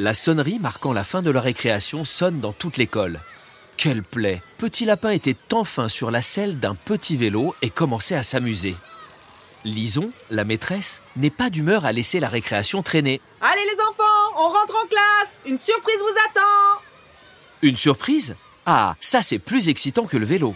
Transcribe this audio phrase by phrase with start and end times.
[0.00, 3.18] La sonnerie marquant la fin de la récréation sonne dans toute l'école.
[3.76, 8.22] Quelle plaie Petit Lapin était enfin sur la selle d'un petit vélo et commençait à
[8.22, 8.76] s'amuser.
[9.64, 13.20] Lison, la maîtresse, n'est pas d'humeur à laisser la récréation traîner.
[13.40, 16.80] Allez les enfants, on rentre en classe Une surprise vous attend
[17.62, 18.36] Une surprise?
[18.66, 20.54] Ah, ça c'est plus excitant que le vélo.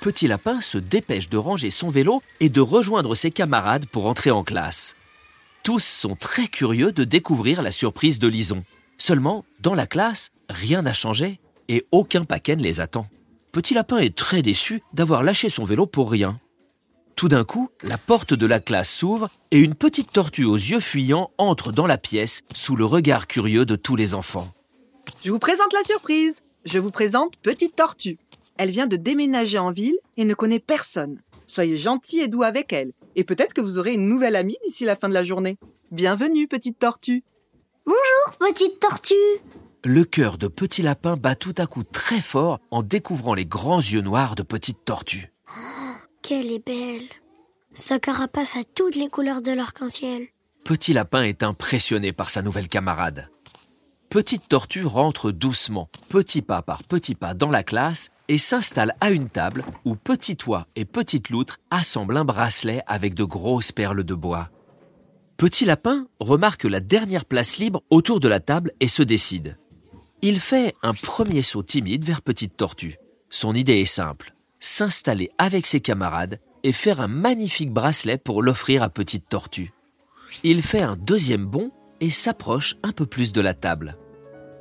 [0.00, 4.30] Petit Lapin se dépêche de ranger son vélo et de rejoindre ses camarades pour entrer
[4.30, 4.94] en classe.
[5.66, 8.62] Tous sont très curieux de découvrir la surprise de Lison.
[8.98, 13.08] Seulement, dans la classe, rien n'a changé et aucun paquet ne les attend.
[13.50, 16.38] Petit Lapin est très déçu d'avoir lâché son vélo pour rien.
[17.16, 20.78] Tout d'un coup, la porte de la classe s'ouvre et une petite tortue aux yeux
[20.78, 24.46] fuyants entre dans la pièce sous le regard curieux de tous les enfants.
[25.24, 26.42] Je vous présente la surprise.
[26.64, 28.18] Je vous présente Petite Tortue.
[28.56, 31.18] Elle vient de déménager en ville et ne connaît personne.
[31.48, 32.92] Soyez gentil et doux avec elle.
[33.16, 35.56] Et peut-être que vous aurez une nouvelle amie d'ici la fin de la journée.
[35.90, 37.24] Bienvenue, petite tortue.
[37.86, 39.14] Bonjour, petite tortue.
[39.84, 43.80] Le cœur de Petit Lapin bat tout à coup très fort en découvrant les grands
[43.80, 45.32] yeux noirs de Petite Tortue.
[46.22, 47.08] Qu'elle est belle.
[47.72, 50.26] Sa carapace a toutes les couleurs de l'arc-en-ciel.
[50.64, 53.30] Petit Lapin est impressionné par sa nouvelle camarade.
[54.08, 59.10] Petite Tortue rentre doucement, petit pas par petit pas dans la classe et s'installe à
[59.10, 64.04] une table où Petit Oie et Petite Loutre assemblent un bracelet avec de grosses perles
[64.04, 64.50] de bois.
[65.36, 69.58] Petit Lapin remarque la dernière place libre autour de la table et se décide.
[70.22, 72.98] Il fait un premier saut timide vers Petite Tortue.
[73.28, 78.82] Son idée est simple, s'installer avec ses camarades et faire un magnifique bracelet pour l'offrir
[78.82, 79.72] à Petite Tortue.
[80.42, 81.70] Il fait un deuxième bond
[82.00, 83.96] et s'approche un peu plus de la table.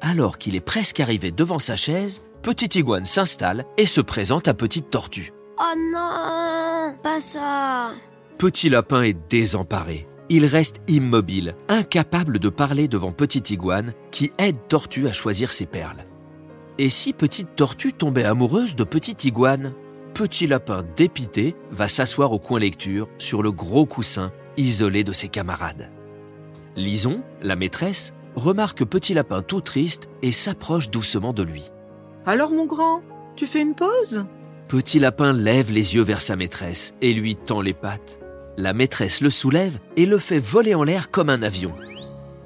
[0.02, 4.54] Alors qu'il est presque arrivé devant sa chaise, Petite Iguane s'installe et se présente à
[4.54, 5.34] Petite Tortue.
[5.58, 7.92] Oh non, pas ça.
[8.38, 10.08] Petit Lapin est désemparé.
[10.30, 15.66] Il reste immobile, incapable de parler devant Petite Iguane qui aide Tortue à choisir ses
[15.66, 16.06] perles.
[16.78, 19.74] Et si Petite Tortue tombait amoureuse de Petite Iguane
[20.14, 25.28] Petit Lapin dépité va s'asseoir au coin lecture sur le gros coussin isolé de ses
[25.28, 25.92] camarades.
[26.76, 31.72] Lison, la maîtresse, remarque Petit Lapin tout triste et s'approche doucement de lui.
[32.26, 33.02] Alors mon grand,
[33.38, 34.26] tu fais une pause?
[34.68, 38.20] Petit Lapin lève les yeux vers sa maîtresse et lui tend les pattes.
[38.58, 41.74] La maîtresse le soulève et le fait voler en l'air comme un avion.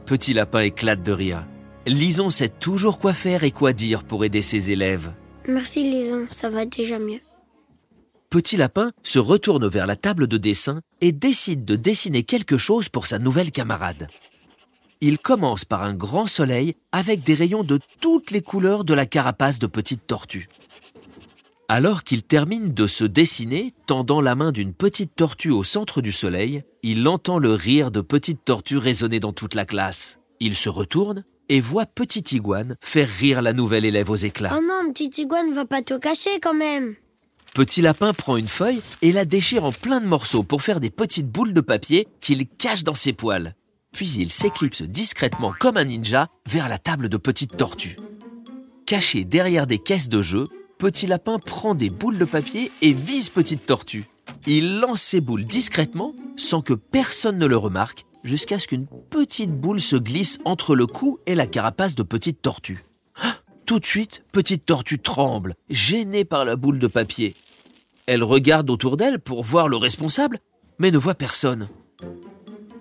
[0.06, 1.47] Petit Lapin éclate de rire.
[1.88, 5.11] Lison sait toujours quoi faire et quoi dire pour aider ses élèves.
[5.47, 7.22] Merci Lison, ça va déjà mieux.
[8.29, 12.88] Petit Lapin se retourne vers la table de dessin et décide de dessiner quelque chose
[12.88, 14.07] pour sa nouvelle camarade.
[15.01, 19.07] Il commence par un grand soleil avec des rayons de toutes les couleurs de la
[19.07, 20.47] carapace de Petite Tortue.
[21.69, 26.11] Alors qu'il termine de se dessiner, tendant la main d'une petite tortue au centre du
[26.11, 30.19] soleil, il entend le rire de Petite Tortue résonner dans toute la classe.
[30.40, 34.53] Il se retourne et voit Petite Iguane faire rire la nouvelle élève aux éclats.
[34.56, 36.96] Oh non, petite iguane va pas tout cacher quand même.
[37.53, 40.91] Petit Lapin prend une feuille et la déchire en plein de morceaux pour faire des
[40.91, 43.55] petites boules de papier qu'il cache dans ses poils.
[43.91, 47.97] Puis il s'éclipse discrètement comme un ninja vers la table de Petite Tortue.
[48.85, 50.45] Caché derrière des caisses de jeu,
[50.77, 54.05] Petit Lapin prend des boules de papier et vise Petite Tortue.
[54.47, 59.51] Il lance ses boules discrètement sans que personne ne le remarque jusqu'à ce qu'une petite
[59.51, 62.83] boule se glisse entre le cou et la carapace de Petite Tortue.
[63.69, 67.35] Tout de suite, Petite Tortue tremble, gênée par la boule de papier.
[68.07, 70.40] Elle regarde autour d'elle pour voir le responsable,
[70.80, 71.69] mais ne voit personne.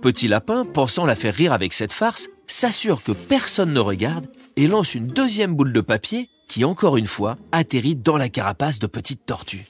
[0.00, 4.66] Petit Lapin, pensant la faire rire avec cette farce, s'assure que personne ne regarde et
[4.66, 8.86] lance une deuxième boule de papier qui, encore une fois, atterrit dans la carapace de
[8.86, 9.66] Petite Tortue.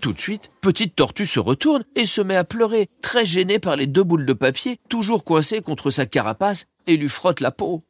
[0.00, 3.76] Tout de suite, Petite Tortue se retourne et se met à pleurer, très gênée par
[3.76, 7.84] les deux boules de papier, toujours coincées contre sa carapace, et lui frotte la peau.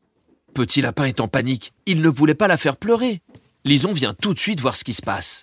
[0.55, 1.73] Petit Lapin est en panique.
[1.87, 3.23] Il ne voulait pas la faire pleurer.
[3.65, 5.43] Lison vient tout de suite voir ce qui se passe.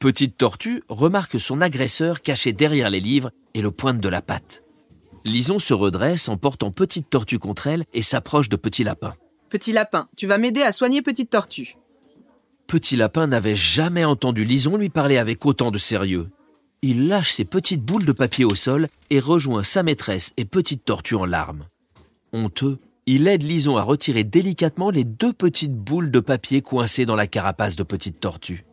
[0.00, 4.64] Petite Tortue remarque son agresseur caché derrière les livres et le pointe de la patte.
[5.24, 9.14] Lison se redresse en portant Petite Tortue contre elle et s'approche de Petit Lapin.
[9.48, 11.76] Petit lapin, tu vas m'aider à soigner Petite Tortue.
[12.66, 16.28] Petit Lapin n'avait jamais entendu Lison lui parler avec autant de sérieux.
[16.82, 20.84] Il lâche ses petites boules de papier au sol et rejoint sa maîtresse et Petite
[20.84, 21.66] Tortue en larmes.
[22.32, 27.14] Honteux, il aide Lison à retirer délicatement les deux petites boules de papier coincées dans
[27.14, 28.64] la carapace de Petite Tortue.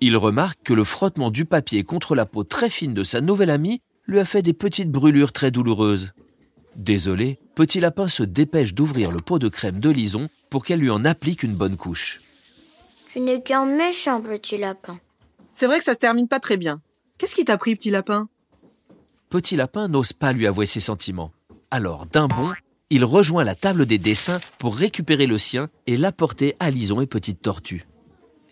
[0.00, 3.50] Il remarque que le frottement du papier contre la peau très fine de sa nouvelle
[3.50, 6.12] amie lui a fait des petites brûlures très douloureuses.
[6.74, 10.90] Désolé, Petit Lapin se dépêche d'ouvrir le pot de crème de Lison pour qu'elle lui
[10.90, 12.20] en applique une bonne couche.
[13.12, 14.98] Tu n'es qu'un méchant petit lapin.
[15.52, 16.80] C'est vrai que ça se termine pas très bien.
[17.18, 18.28] Qu'est-ce qui t'a pris, petit lapin?
[19.28, 21.30] Petit Lapin n'ose pas lui avouer ses sentiments.
[21.70, 22.52] Alors, d'un bond,
[22.92, 27.06] il rejoint la table des dessins pour récupérer le sien et l'apporter à Lison et
[27.06, 27.86] Petite Tortue.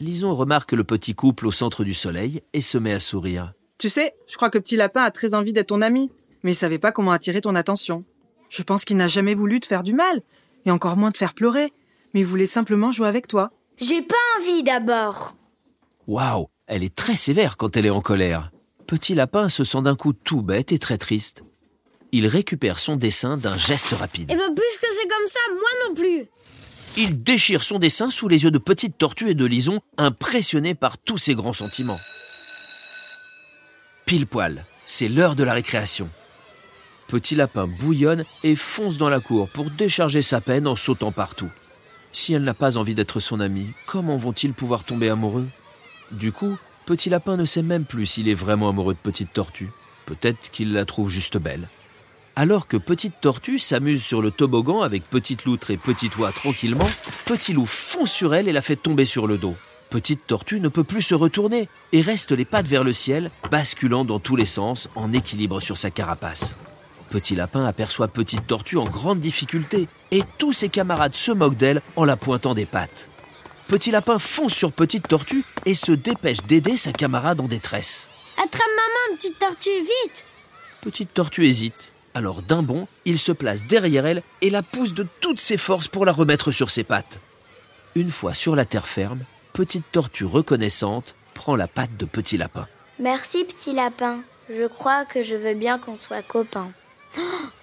[0.00, 3.52] Lison remarque le petit couple au centre du soleil et se met à sourire.
[3.76, 6.10] Tu sais, je crois que Petit Lapin a très envie d'être ton ami,
[6.42, 8.02] mais il savait pas comment attirer ton attention.
[8.48, 10.22] Je pense qu'il n'a jamais voulu te faire du mal,
[10.64, 11.70] et encore moins te faire pleurer,
[12.14, 13.50] mais il voulait simplement jouer avec toi.
[13.78, 15.36] J'ai pas envie d'abord.
[16.06, 18.52] Waouh, elle est très sévère quand elle est en colère.
[18.86, 21.44] Petit Lapin se sent d'un coup tout bête et très triste.
[22.12, 24.30] Il récupère son dessin d'un geste rapide.
[24.32, 26.26] Eh ben, puisque c'est comme ça, moi non plus.
[26.96, 30.98] Il déchire son dessin sous les yeux de Petite Tortue et de Lison, impressionnés par
[30.98, 32.00] tous ses grands sentiments.
[34.06, 36.10] Pile poil, c'est l'heure de la récréation.
[37.06, 41.50] Petit Lapin bouillonne et fonce dans la cour pour décharger sa peine en sautant partout.
[42.12, 45.48] Si elle n'a pas envie d'être son ami, comment vont-ils pouvoir tomber amoureux?
[46.10, 49.70] Du coup, Petit Lapin ne sait même plus s'il est vraiment amoureux de Petite Tortue.
[50.06, 51.68] Peut-être qu'il la trouve juste belle.
[52.40, 56.88] Alors que Petite Tortue s'amuse sur le toboggan avec Petite Loutre et Petit Oie tranquillement,
[57.26, 59.56] Petit Loup fonce sur elle et la fait tomber sur le dos.
[59.90, 64.06] Petite Tortue ne peut plus se retourner et reste les pattes vers le ciel, basculant
[64.06, 66.56] dans tous les sens en équilibre sur sa carapace.
[67.10, 71.82] Petit Lapin aperçoit Petite Tortue en grande difficulté et tous ses camarades se moquent d'elle
[71.94, 73.10] en la pointant des pattes.
[73.68, 78.08] Petit Lapin fonce sur Petite Tortue et se dépêche d'aider sa camarade en détresse.
[78.42, 80.26] Attrape maman, petite tortue, vite
[80.80, 81.92] Petite Tortue hésite.
[82.14, 85.88] Alors d'un bond, il se place derrière elle et la pousse de toutes ses forces
[85.88, 87.20] pour la remettre sur ses pattes.
[87.94, 89.20] Une fois sur la terre ferme,
[89.52, 92.66] Petite Tortue reconnaissante prend la patte de Petit Lapin.
[92.98, 94.20] Merci, petit lapin.
[94.48, 96.70] Je crois que je veux bien qu'on soit copains.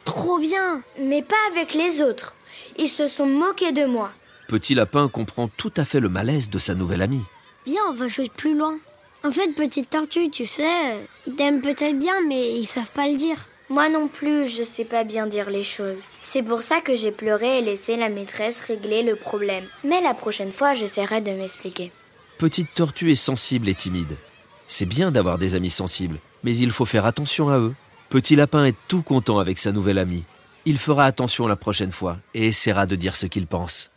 [0.04, 2.36] Trop bien Mais pas avec les autres.
[2.78, 4.12] Ils se sont moqués de moi.
[4.48, 7.24] Petit Lapin comprend tout à fait le malaise de sa nouvelle amie.
[7.66, 8.78] Viens, on va jouer plus loin.
[9.24, 13.18] En fait, petite tortue, tu sais, ils t'aiment peut-être bien, mais ils savent pas le
[13.18, 13.38] dire.
[13.70, 16.02] Moi non plus, je sais pas bien dire les choses.
[16.24, 19.66] C'est pour ça que j'ai pleuré et laissé la maîtresse régler le problème.
[19.84, 21.92] Mais la prochaine fois, j'essaierai de m'expliquer.
[22.38, 24.16] Petite Tortue est sensible et timide.
[24.68, 27.76] C'est bien d'avoir des amis sensibles, mais il faut faire attention à eux.
[28.10, 30.24] Petit Lapin est tout content avec sa nouvelle amie.
[30.64, 33.92] Il fera attention la prochaine fois et essaiera de dire ce qu'il pense.